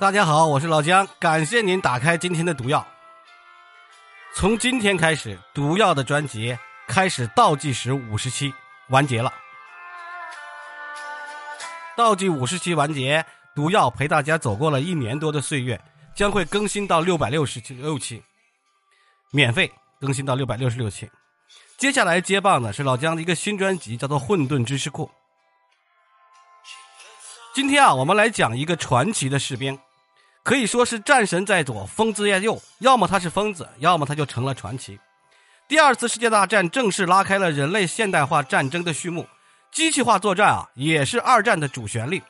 [0.00, 2.86] 大家好，我是老姜，感谢您打开今天的毒药。
[4.32, 8.54] 从今天开始，毒药的专辑开始倒计时五十期
[8.90, 9.34] 完结了。
[11.96, 13.26] 倒计五十期完结，
[13.56, 15.80] 毒药陪大家走过了一年多的岁月，
[16.14, 18.22] 将会更新到六百六十六期，
[19.32, 19.68] 免费
[20.00, 21.10] 更新到六百六十六期。
[21.76, 25.06] 接下来接棒的是老姜的一个新专辑，叫做《混沌知识库》。
[27.52, 29.76] 今天啊，我们来讲一个传奇的士兵。
[30.48, 32.58] 可以说是战神在左，疯子在右。
[32.78, 34.98] 要么他是疯子，要么他就成了传奇。
[35.68, 39.28] 第二次世界大战正式拉开了人类现代化战争的序幕，
[39.70, 42.22] 机器化作战啊，也是二战的主旋律。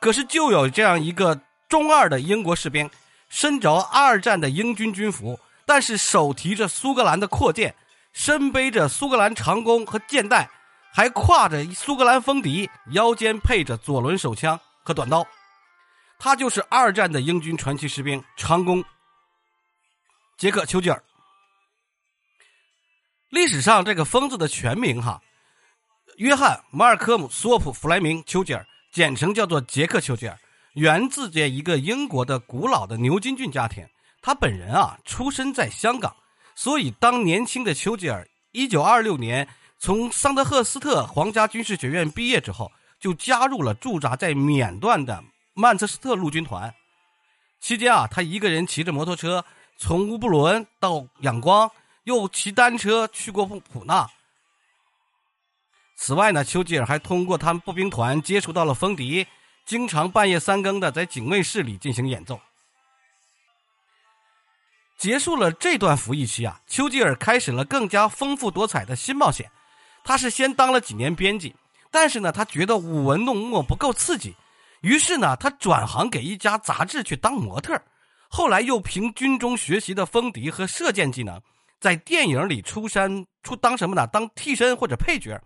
[0.00, 2.90] 可是就有这样一个中二的英国士兵，
[3.30, 7.74] 身着二战的英军军服，但是手提着苏格兰的阔剑，
[8.12, 10.50] 身背着苏格兰长弓和箭袋，
[10.92, 15.26] 还挎着苏格兰风笛，腰间配着左轮手枪和短刀。
[16.24, 18.84] 他就是二战的英军传奇士兵长弓
[20.38, 21.02] 杰克·丘吉尔。
[23.28, 25.20] 历史上这个疯子的全名哈，
[26.18, 30.38] 约翰·马尔科姆·索普·弗莱明·丘吉尔，简称叫做杰克·丘吉尔，
[30.74, 33.84] 源自这一个英国的古老的牛津郡家庭。
[34.20, 36.14] 他本人啊，出生在香港，
[36.54, 39.48] 所以当年轻的丘吉尔一九二六年
[39.80, 45.24] 从桑德赫斯特皇家军事学院毕业之后，就加入了驻扎在缅段的。
[45.54, 46.74] 曼彻斯特陆军团
[47.60, 49.44] 期间啊，他一个人骑着摩托车
[49.76, 51.70] 从乌布伦到仰光，
[52.04, 54.08] 又骑单车去过普普纳。
[55.94, 59.26] 此外呢，丘吉尔还通过他们步兵团接触到了风笛，
[59.64, 62.40] 经常半夜三更的在警卫室里进行演奏。
[64.96, 69.50] 结束了这段服役期啊，丘吉尔开始了更加丰富多彩的新冒险。
[70.02, 71.54] 他是先当了几年编辑，
[71.90, 74.34] 但是呢，他觉得舞文弄墨不够刺激。
[74.82, 77.80] 于是呢，他转行给一家杂志去当模特
[78.28, 81.40] 后来又凭军中学习的风笛和射箭技能，
[81.80, 84.06] 在电影里出山出当什么呢？
[84.06, 85.40] 当替身或者配角。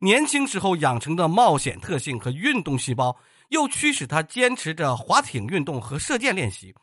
[0.00, 3.16] 年轻时候养成的冒险特性和运动细胞，
[3.48, 6.74] 又驱使他坚持着划艇运动和射箭练习。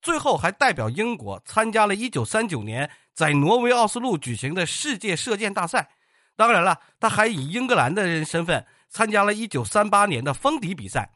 [0.00, 5.90] 最后还代表英国参加了1939年在挪威奥斯陆举行的世界射箭大赛。
[6.34, 11.10] 当然了，他还以英格兰的人身份参加了1938年的风笛比赛。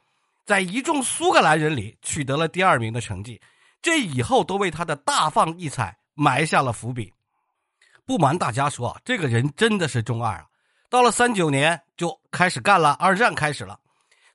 [0.47, 3.41] 在一众苏格兰人里取得了第二名的成绩，
[3.83, 7.13] 这以后都为他的大放异彩埋下了伏笔。
[8.07, 10.47] 不瞒大家说，这个人真的是中二啊！
[10.89, 13.77] 到了三九年就开始干了，二战开始了。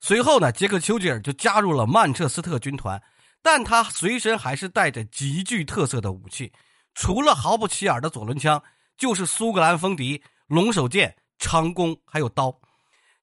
[0.02, 3.02] 随后呢，杰克·丘吉尔就加入了曼彻斯特军团，
[3.42, 6.52] 但他随身还是带着极具特色的武器，
[6.94, 8.62] 除了毫不起眼的左轮枪，
[8.98, 12.61] 就是苏格兰风笛、龙首剑、长弓，还有刀。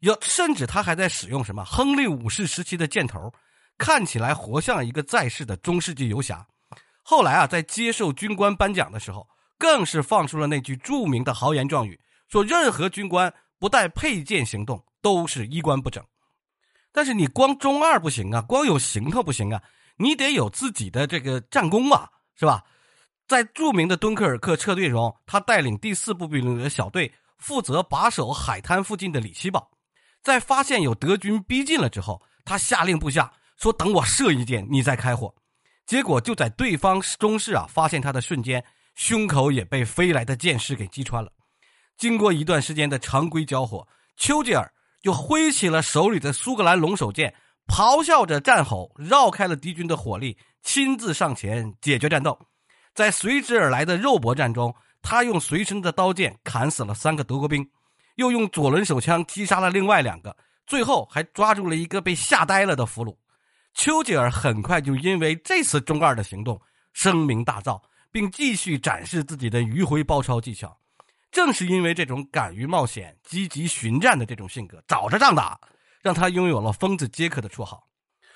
[0.00, 3.32] 有，甚至他还在使用什么亨利五世时期的箭头，
[3.76, 6.46] 看起来活像一个在世的中世纪游侠。
[7.02, 9.26] 后来啊，在接受军官颁奖的时候，
[9.58, 11.98] 更是放出了那句著名的豪言壮语，
[12.28, 16.04] 说任何军官不带佩剑行动都是衣冠不整。
[16.92, 19.62] 但是你光中二不行啊，光有行头不行啊，
[19.96, 22.62] 你得有自己的这个战功嘛，是吧？
[23.26, 29.70] 在著名的敦刻尔克撤退中，他带领第四步兵旅的小队负责把守海滩附近的里奇堡。
[30.28, 35.34] 在发现有德军逼近了之后，他下令部下说：“等我射一箭，你再开火。”
[35.86, 38.62] 结果就在对方中士啊发现他的瞬间，
[38.94, 41.32] 胸口也被飞来的箭矢给击穿了。
[41.96, 47.34] 经过一段时间的常规交火，丘吉尔就挥起了手里的苏格兰龙首剑，
[47.66, 52.38] 咆哮着战吼，绕开了敌军的火力，亲自上前解决战斗。
[52.94, 57.66] 在随之而来的肉搏战中，他用随身的刀剑砍死了三个德国兵。
[58.18, 60.36] 又用左轮手枪击杀了另外两个，
[60.66, 63.16] 最后还抓住了一个被吓呆了的俘虏。
[63.74, 66.60] 丘吉尔很快就因为这次中二的行动
[66.92, 67.80] 声名大噪，
[68.10, 70.76] 并继续展示自己的迂回包抄技巧。
[71.30, 75.60] 正是因为这种敢于冒险、积极寻战的这种性格，找着仗打，
[76.02, 77.86] 让他拥有了“疯子杰克”的绰号。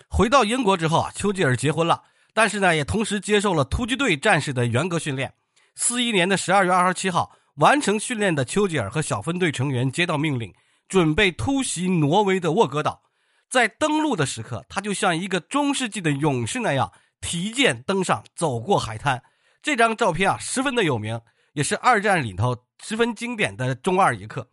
[0.08, 5.34] 回到英国之后啊，丘吉尔结婚了，但是呢，也同时接受了突击队战士的严格训练。
[5.74, 7.36] 四一年的十二月二十七号。
[7.56, 10.54] 完成训练的丘吉尔和小分队成员接到命令，
[10.88, 13.02] 准备突袭挪威的沃格岛。
[13.50, 16.90] 在登陆的时刻，他就像一个中世纪的勇士那样
[17.20, 19.22] 提剑登上，走过海滩。
[19.60, 21.20] 这张照片啊，十分的有名，
[21.52, 24.48] 也是二战里头十分经典的中二一刻。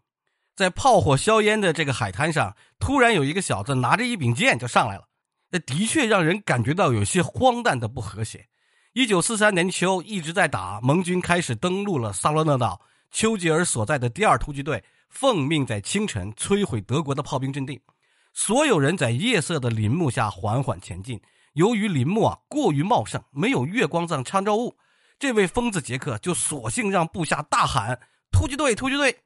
[0.53, 5.07] 在炮火硝烟的这个海滩上，突然有一个小子拿着一柄剑就上来了，
[5.51, 8.49] 那的确让人感觉到有些荒诞的不和谐。
[8.99, 12.81] 一九四三年秋，一直在打，盟军开始登陆了萨洛讷岛。
[13.11, 17.79] 丘吉尔所在的第二突击队奉命在清晨摧毁德国的炮兵阵地，
[18.33, 21.17] 所有人在夜色的林木下缓缓前进，
[21.53, 24.75] 由于林木啊过于茂盛，没有月光藏参照物，
[25.17, 27.97] 这位疯子杰克就索性让部下大喊
[28.33, 29.17] “突击队，突击队”，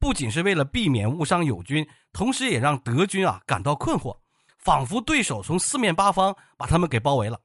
[0.00, 4.16] 不仅是为了避免误伤友军，同时也让德军啊感到困惑，
[4.58, 7.38] 仿佛对手从四面八方把他们给包围了。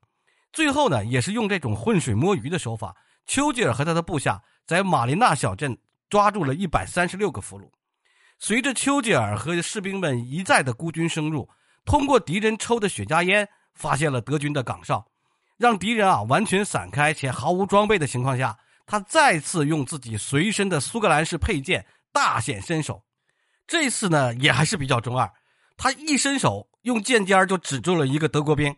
[0.55, 2.95] 最后呢，也是用这种浑水摸鱼的手法，
[3.27, 5.77] 丘吉尔和他的部下在马林纳小镇
[6.09, 7.69] 抓住了一百三十六个俘虏。
[8.39, 11.49] 随着丘吉尔和士兵们一再的孤军深入，
[11.83, 15.05] 通过敌人抽的雪茄烟，发现了德军的岗哨，
[15.57, 23.03] 让敌人啊完全散开且毫无装备的情况下，他再次用自己随身的苏格兰式佩剑大显身手。
[23.67, 25.29] 这次呢也还是比较中二，
[25.75, 28.73] 他一伸手用剑尖就指住了一个德国兵，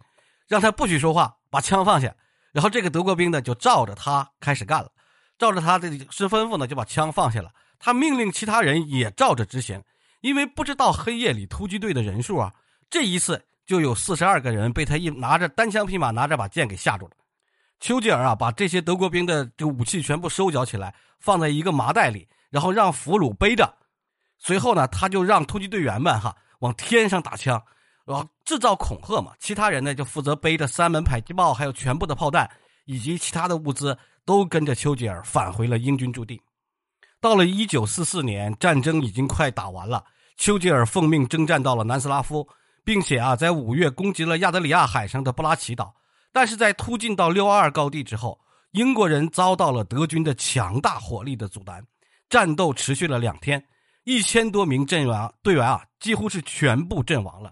[0.47, 2.15] 让他不许说话，把枪放下。
[2.51, 4.91] 然后这个德国兵呢就照着他开始干了，
[5.37, 7.51] 照着他的是吩咐呢就把枪放下了。
[7.79, 9.83] 他命令其他人也照着执行，
[10.21, 12.53] 因为不知道黑夜里突击队的人数啊。
[12.89, 17.11] 这一次就有四十二个人被他一拿着单枪匹马，拿着把剑给吓住了。
[17.79, 23.77] 丘吉尔啊，把这些德国兵的这个武器全部收缴起来，放在一个麻袋里，然后让俘虏背着。
[24.39, 27.61] 随后呢，他就让突击队员们哈往天上打枪，
[28.07, 29.33] 然后制造恐吓嘛。
[29.39, 32.49] 其他人呢就负责背着三门迫击炮，还有全部的炮弹
[32.85, 33.95] 以及其他的物资，
[34.25, 36.41] 都跟着丘吉尔返回了英军驻地。
[37.19, 40.03] 到了一九四四年，战争已经快打完了。
[40.37, 42.47] 丘吉尔奉命征战到了南斯拉夫，
[42.85, 45.93] 并且啊，在五月攻击了亚得里亚海上的布拉奇岛。
[46.31, 48.39] 但是在突进到六二二高地之后，
[48.71, 51.83] 英国人遭到了德军的强大火力的阻拦。
[52.29, 53.65] 战斗持续了两天，
[54.03, 57.51] 一千多名阵员队员啊，几乎是全部阵亡了，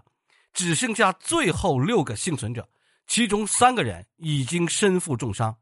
[0.56, 2.66] 只剩下最后六个幸存者，
[3.06, 5.54] 其中三个人已经身负重伤。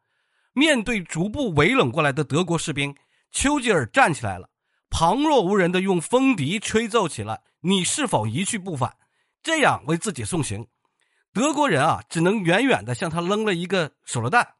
[0.52, 2.94] 面对逐步围拢过来的德国士兵。
[3.32, 4.48] 丘吉尔站起来了，
[4.88, 8.96] 旁若无人的用风笛吹奏起了“你是否一去不返”，
[9.42, 10.64] 这样为自己送行。
[11.32, 14.54] 德国人啊，只能远远的向他扔了一个手榴弹。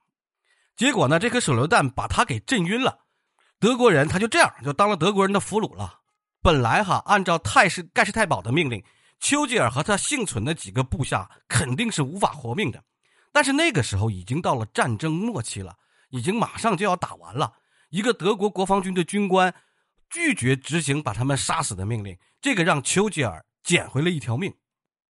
[0.75, 2.99] 结果呢，这颗手榴弹把他给震晕了。
[3.61, 6.01] 德国人他就这样就当了德国人的俘虏了。
[6.43, 8.83] 本来哈，按照泰士盖世太保的命令，
[9.20, 12.82] 丘吉尔和他幸存的几个部下肯定是无法活命的。
[13.32, 15.75] 但是那个时候已经到了战争末期了，
[16.11, 17.52] 已经马上就要打完了。
[17.90, 19.55] 一个德国国防军的军官
[20.11, 24.52] 拒绝执行把他们杀死的命令，这个让丘吉尔捡回了一条命，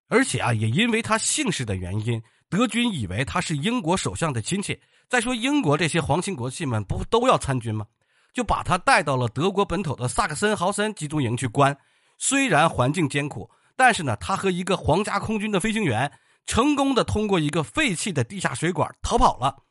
[0.07, 4.79] 而且啊，也因为他姓氏的原因，德军以为他是英国首相的亲戚。
[5.07, 7.85] 再说英国这些皇亲国戚们不都要参军吗？
[8.33, 11.77] 就把他带到了德国本土的萨克森豪森集中营去关。
[12.17, 16.11] 虽然环境艰苦，但是呢，他和一个皇家空军的飞行员
[16.45, 19.63] 成功的通过一个废弃的地下水管逃跑了，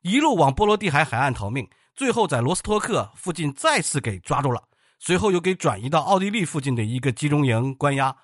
[0.00, 1.68] 一路往波罗的海海岸逃命。
[1.94, 4.62] 最后在罗斯托克附近再次给抓住了，
[4.98, 8.16] 随后又给转移到奥地利附近的一个集中营关押。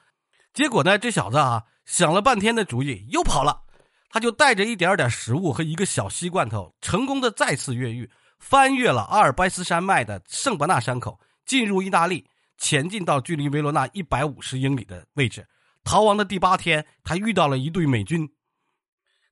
[0.55, 3.63] 结果呢，这小子啊想了半天的主意又跑了，
[4.09, 12.27] 他就带着一点点食物和一个小锡罐头，成功的再次越狱，翻越了阿尔卑斯山脉的圣伯纳山口，进入意大利，
[12.59, 15.47] 前进到距离维罗纳一百五十英里的位置。
[15.85, 18.29] 逃亡的第八天，他遇到了一队美军，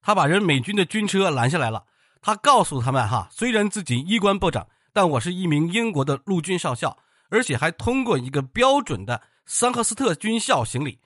[0.01, 1.85] 他把人美军的军车拦下来了。
[2.23, 6.97] 他告诉他们：“哈，虽然自己衣冠不整，但我是一名英国的陆军少校，
[7.29, 10.99] 而且还通过一个标准的桑赫斯特军校行礼，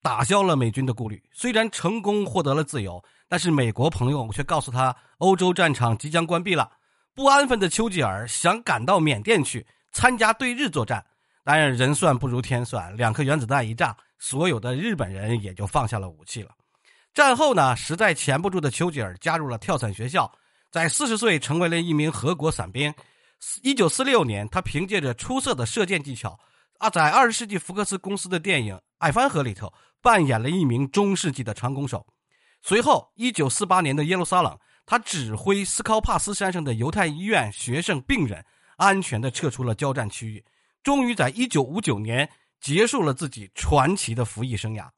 [0.00, 1.22] 打消了美军的顾虑。
[1.32, 6.70] 虽然成功获得了自由，但是美国朋友却告诉他，欧洲战场即将关闭了。
[7.14, 11.04] 不安分的丘吉尔想赶到缅甸去参加对日作战，
[11.44, 16.50] 当然人算不如天算，两颗原子弹一炸，所有的日本人也就放下了武器了。
[17.12, 20.30] 战后呢，实在钳不住的丘吉尔加入了跳伞学校。”
[20.74, 22.92] 在四十岁成为了一名合国伞兵。
[23.62, 26.36] 一九四六年，他凭借着出色的射箭技巧，
[26.78, 29.72] 啊，在二十世纪福克斯公司的电影《艾凡河》里头
[30.02, 32.04] 扮演了一名中世纪的长弓手。
[32.60, 38.44] 随后，一九四八年的耶路撒冷，他指挥斯考帕斯山上的犹太医院学生病人
[38.76, 40.44] 安全地撤出了交战区域。
[40.84, 44.88] 终于在一九五九年结束了自己传奇的服役生涯。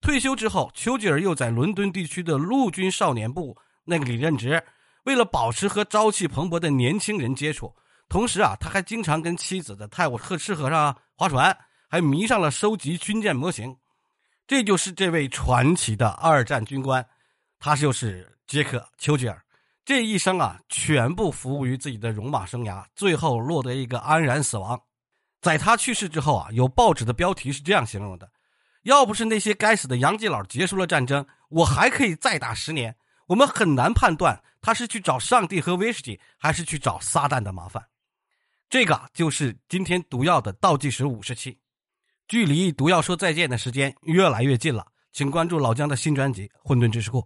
[0.00, 4.60] 退休之后，丘吉尔又在伦敦地区的陆军少年部那个里任职。
[5.04, 7.74] 为了保持和朝气蓬勃的年轻人接触，
[8.08, 11.56] 同时啊，他还经常跟妻子在泰晤特赤河上划船，
[11.88, 13.76] 还迷上了收集军舰模型。
[14.46, 17.06] 这就是这位传奇的二战军官，
[17.58, 19.42] 他就是杰克·丘吉尔。
[19.84, 24.80] 这一生啊，全部服务于自己的戎马生涯，最后落得一个安然死亡。
[25.40, 28.30] 在他去世之后啊，有报纸的标题是这样形容的
[28.84, 32.96] ：“要不是那些该死的洋基佬结束了战争，我还可以再打十年。”
[33.28, 37.86] 我们很难判断他是去找上帝和威士忌，还是去找撒旦的麻烦。
[38.68, 41.58] 这个就是今天毒药的倒计时五十期，
[42.26, 44.84] 距离毒药说再见的时间越来越近了。
[45.12, 47.20] 请关注老姜的新专辑《混沌知识库》。